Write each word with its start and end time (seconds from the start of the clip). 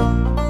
Música 0.00 0.49